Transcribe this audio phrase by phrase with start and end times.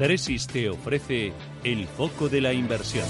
[0.00, 1.30] Tresis te ofrece
[1.62, 3.04] el foco de la inversión.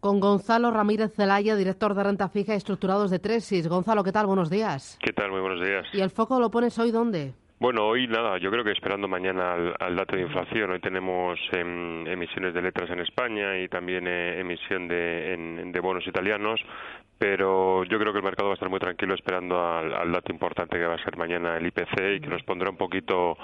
[0.00, 3.66] Con Gonzalo Ramírez Zelaya, director de renta fija y estructurados de Tresis.
[3.66, 4.26] Gonzalo, ¿qué tal?
[4.26, 4.98] Buenos días.
[5.00, 5.30] ¿Qué tal?
[5.30, 5.86] Muy buenos días.
[5.94, 7.32] ¿Y el foco lo pones hoy dónde?
[7.60, 10.72] Bueno, hoy nada, yo creo que esperando mañana al, al dato de inflación.
[10.72, 15.80] Hoy tenemos em, emisiones de letras en España y también eh, emisión de, en- de
[15.80, 16.60] bonos italianos,
[17.16, 20.30] pero yo creo que el mercado va a estar muy tranquilo esperando al, al dato
[20.32, 23.36] importante que va a ser mañana el IPC y que nos pondrá un poquito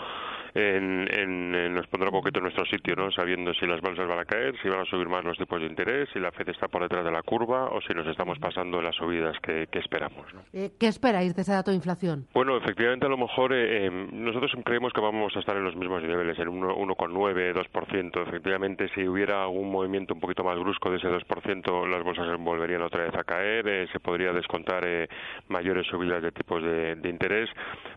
[0.58, 3.10] en, en- en- nos pondrá un poquito en nuestro sitio, ¿no?
[3.12, 5.66] Sabiendo si las bolsas van a caer, si van a subir más los tipos de
[5.66, 8.80] interés, si la Fed está por detrás de la curva o si nos estamos pasando
[8.83, 10.42] las subidas que, que esperamos, ¿no?
[10.52, 12.27] Eh, ¿Qué esperáis de ese dato de inflación?
[12.34, 15.77] Bueno, efectivamente, a lo mejor eh, eh, nosotros creemos que vamos a estar en los
[15.77, 18.22] mismos niveles, en uno- 1,9, 2%.
[18.27, 22.83] Efectivamente, si hubiera algún movimiento un poquito más brusco de ese 2%, las bolsas volverían
[22.83, 25.08] otra vez a caer, eh, se podría descontar eh,
[25.48, 27.48] mayores subidas de tipos de, de interés,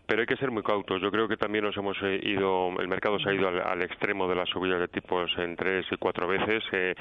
[0.06, 1.00] pero hay que ser muy cautos.
[1.00, 2.20] Yo creo que también nos hemos eh,
[2.78, 5.86] el mercado se ha ido al, al extremo de las subidas de tipos en tres
[5.90, 6.62] y cuatro veces.
[6.72, 6.94] eh,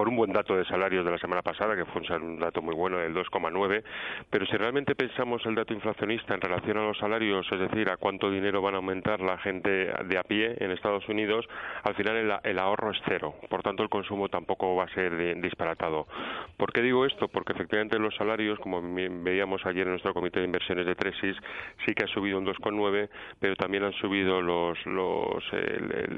[0.00, 2.74] por un buen dato de salarios de la semana pasada, que fue un dato muy
[2.74, 3.82] bueno del 2,9,
[4.30, 7.98] pero si realmente pensamos el dato inflacionista en relación a los salarios, es decir, a
[7.98, 11.46] cuánto dinero van a aumentar la gente de a pie en Estados Unidos,
[11.82, 15.12] al final el, el ahorro es cero, por tanto el consumo tampoco va a ser
[15.20, 16.06] eh, disparatado.
[16.56, 17.28] ¿Por qué digo esto?
[17.28, 21.36] Porque efectivamente los salarios, como veíamos ayer en nuestro comité de inversiones de Tresis,
[21.84, 25.44] sí que ha subido un 2,9, pero también han subido los los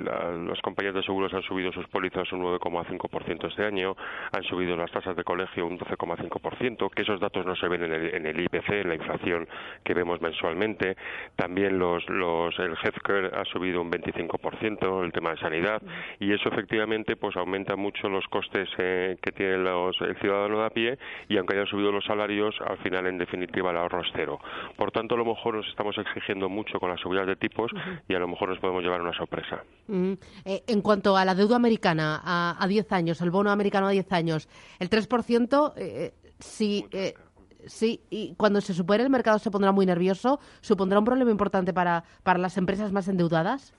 [0.05, 4.77] la- las compañías de seguros han subido sus pólizas un 9,5% este año, han subido
[4.77, 8.27] las tasas de colegio un 12,5%, que esos datos no se ven en el, en
[8.27, 9.49] el IPC, en la inflación
[9.84, 10.97] que vemos mensualmente.
[11.37, 15.82] También los, los el healthcare ha subido un 25%, el tema de sanidad,
[16.19, 20.66] y eso efectivamente pues aumenta mucho los costes eh, que tiene los, el ciudadano de
[20.66, 24.09] a pie, y aunque hayan subido los salarios, al final en definitiva el ahorro es
[24.15, 24.38] cero.
[24.77, 27.71] Por tanto, a lo mejor nos estamos exigiendo mucho con las subidas de tipos
[28.09, 29.62] y a lo mejor nos podemos llevar una sorpresa.
[29.88, 30.12] Mm,
[30.44, 33.90] eh, en cuanto a la deuda americana a, a 10 años, el bono americano a
[33.90, 34.48] 10 años,
[34.78, 37.14] el 3%, eh, si, eh,
[37.66, 41.72] sí, y cuando se supere el mercado se pondrá muy nervioso, supondrá un problema importante
[41.72, 43.72] para, para las empresas más endeudadas.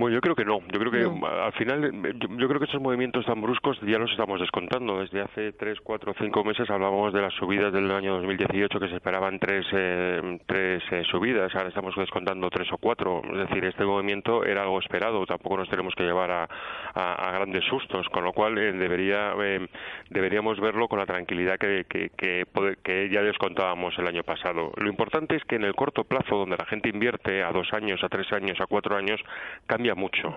[0.00, 0.60] Bueno, yo creo que no.
[0.72, 1.26] Yo creo que No.
[1.26, 4.98] al final, eh, yo, yo creo que estos movimientos tan bruscos ya los estamos descontando.
[5.00, 8.94] Desde hace tres, cuatro, cinco meses hablábamos de las subidas del año 2018 que se
[8.96, 11.54] esperaban tres, eh, tres eh, subidas.
[11.54, 13.20] Ahora estamos descontando tres o cuatro.
[13.30, 15.26] Es decir, este movimiento era algo esperado.
[15.26, 16.48] Tampoco nos tenemos que llevar a,
[16.94, 18.08] a- a grandes sustos.
[18.08, 19.68] Con lo cual eh, debería eh,
[20.08, 22.46] deberíamos verlo con la tranquilidad que, que, que,
[22.82, 24.72] que ya descontábamos el año pasado.
[24.78, 28.02] Lo importante es que en el corto plazo, donde la gente invierte a dos años,
[28.02, 29.20] a tres años, a cuatro años,
[29.66, 30.34] cambia mucho,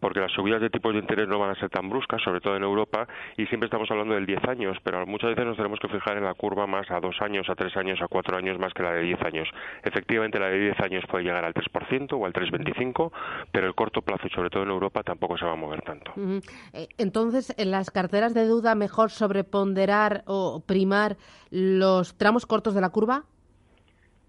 [0.00, 2.56] porque las subidas de tipos de interés no van a ser tan bruscas, sobre todo
[2.56, 3.06] en Europa,
[3.36, 6.24] y siempre estamos hablando del 10 años, pero muchas veces nos tenemos que fijar en
[6.24, 8.92] la curva más a dos años, a tres años, a cuatro años, más que la
[8.92, 9.48] de 10 años.
[9.82, 13.12] Efectivamente, la de 10 años puede llegar al 3% o al 3,25,
[13.52, 16.12] pero el corto plazo, y sobre todo en Europa, tampoco se va a mover tanto.
[16.72, 21.16] Eh, Entonces, en las carteras de deuda, mejor sobreponderar o primar
[21.50, 23.24] los tramos cortos de la curva.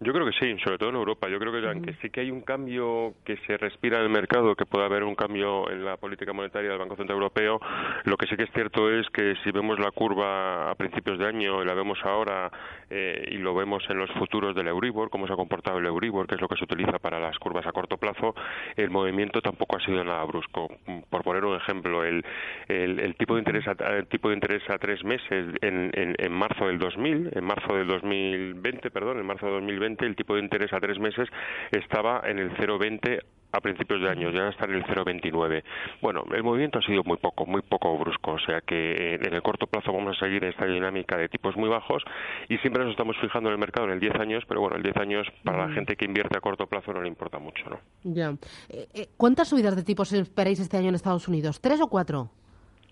[0.02, 1.30] Yo creo que sí, sobre todo en Europa.
[1.30, 4.54] Yo creo que aunque sí que hay un cambio que se respira en el mercado,
[4.56, 7.62] que puede haber un cambio en la política monetaria del Banco Central Europeo,
[8.04, 11.26] lo que sí que es cierto es que si vemos la curva a principios de
[11.26, 12.52] año y la vemos ahora
[12.90, 16.28] eh, y lo vemos en los futuros del Euribor, cómo se ha comportado el Euribor,
[16.28, 18.36] que es lo que se utiliza para las curvas a corto plazo,
[18.76, 20.68] el movimiento tampoco ha sido nada brusco.
[21.10, 21.24] Por
[21.66, 22.24] ejemplo, el,
[22.68, 26.16] el, el tipo de interés a, el tipo de interés a tres meses en, en,
[26.18, 30.36] en marzo del 2000, en marzo del 2020, perdón, en marzo del 2020 el tipo
[30.36, 31.28] de interés a tres meses
[31.72, 33.22] estaba en el 0,20
[33.56, 35.64] a principios de año, ya está en el 0,29.
[36.02, 39.42] Bueno, el movimiento ha sido muy poco, muy poco brusco, o sea que en el
[39.42, 42.04] corto plazo vamos a seguir en esta dinámica de tipos muy bajos
[42.50, 44.84] y siempre nos estamos fijando en el mercado en el 10 años, pero bueno, el
[44.84, 47.80] 10 años para la gente que invierte a corto plazo no le importa mucho, ¿no?
[48.04, 48.36] Ya.
[48.70, 51.62] Eh, eh, ¿Cuántas subidas de tipos esperáis este año en Estados Unidos?
[51.62, 52.30] ¿Tres o cuatro?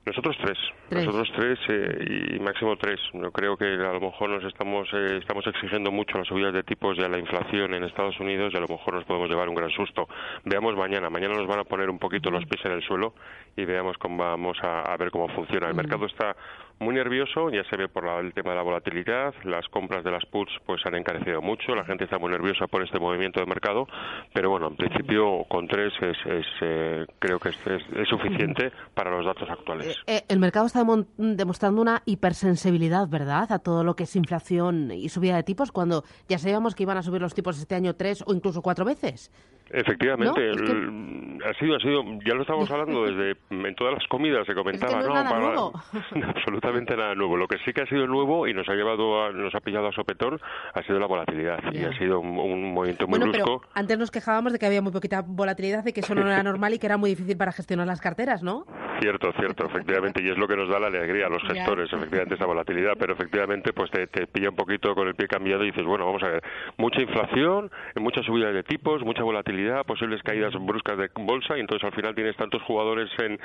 [0.05, 0.57] Nosotros tres,
[0.89, 2.99] nosotros tres eh, y máximo tres.
[3.13, 6.63] Yo creo que a lo mejor nos estamos eh, estamos exigiendo mucho las subidas de
[6.63, 9.47] tipos y a la inflación en Estados Unidos y a lo mejor nos podemos llevar
[9.47, 10.09] un gran susto.
[10.43, 13.13] Veamos mañana, mañana nos van a poner un poquito los pies en el suelo
[13.55, 15.67] y veamos cómo vamos a, ver cómo funciona.
[15.69, 16.35] El mercado está
[16.79, 20.25] muy nervioso, ya se ve por el tema de la volatilidad, las compras de las
[20.25, 23.87] puts pues han encarecido mucho, la gente está muy nerviosa por este movimiento de mercado,
[24.33, 26.17] pero bueno, en principio con tres es,
[26.61, 29.92] eh, creo que es, suficiente para los datos actuales.
[30.07, 30.83] Eh, eh, el mercado está
[31.17, 36.03] demostrando una hipersensibilidad, ¿verdad?, a todo lo que es inflación y subida de tipos, cuando
[36.27, 39.31] ya sabíamos que iban a subir los tipos este año tres o incluso cuatro veces.
[39.69, 44.53] Efectivamente, ha sido, ha sido, ya lo estamos hablando desde en todas las comidas se
[44.53, 45.73] comentaba, no, nada nuevo.
[46.27, 47.37] absolutamente nada nuevo.
[47.37, 49.91] Lo que sí que ha sido nuevo y nos ha llevado, nos ha pillado a
[49.91, 50.39] sopetón,
[50.73, 53.61] ha sido la volatilidad y ha sido un, movimiento muy bueno, brusco.
[53.61, 56.43] Pero antes nos quejábamos de que había muy poquita volatilidad, y que eso no era
[56.43, 58.65] normal y que era muy difícil para gestionar las carteras, ¿no?
[58.99, 62.35] Cierto, cierto, efectivamente, y es lo que nos da la alegría a los gestores, efectivamente,
[62.35, 65.67] esa volatilidad, pero efectivamente, pues te, te, pilla un poquito con el pie cambiado y
[65.67, 66.43] dices, bueno, vamos a ver,
[66.77, 71.85] mucha inflación, mucha subida de tipos, mucha volatilidad, posibles caídas bruscas de bolsa, y entonces
[71.85, 73.39] al final tienes tantos jugadores en,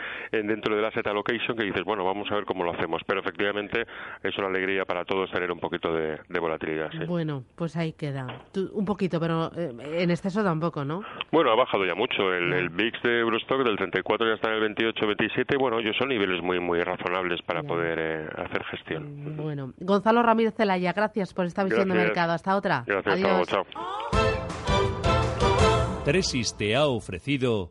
[0.47, 3.21] dentro de la asset allocation que dices, bueno, vamos a ver cómo lo hacemos, pero
[3.21, 3.85] efectivamente
[4.23, 6.91] es una alegría para todos tener un poquito de, volatilidad.
[7.06, 8.27] Bueno, pues ahí queda,
[8.73, 9.73] un poquito, pero eh,
[10.03, 11.03] en exceso tampoco, ¿no?
[11.33, 14.55] Bueno, ha bajado ya mucho, el, el VIX de Eurostock del 34 ya está en
[14.55, 15.06] el 28,
[15.38, 19.37] 27, bueno, yo son niveles muy, muy razonables para poder eh, hacer gestión.
[19.37, 22.32] Bueno, Gonzalo Ramírez Celaya, gracias por esta visión de mercado.
[22.32, 22.82] Hasta otra.
[22.87, 23.46] Gracias, Adiós.
[23.46, 23.64] chao.
[26.05, 27.70] Tresis te ha ofrecido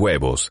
[0.01, 0.49] huevos.